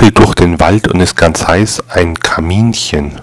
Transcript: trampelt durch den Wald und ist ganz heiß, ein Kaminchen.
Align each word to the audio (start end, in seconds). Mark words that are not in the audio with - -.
trampelt 0.00 0.18
durch 0.18 0.34
den 0.34 0.58
Wald 0.60 0.88
und 0.88 1.00
ist 1.00 1.14
ganz 1.14 1.46
heiß, 1.46 1.82
ein 1.90 2.14
Kaminchen. 2.14 3.20